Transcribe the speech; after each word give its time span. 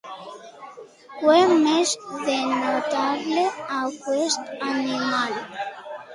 Què 1.17 1.35
més 1.65 1.93
denotava 2.23 3.45
aquest 3.83 4.51
animal? 4.73 5.39